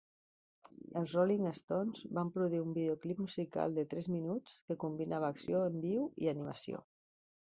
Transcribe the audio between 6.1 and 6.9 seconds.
i animació.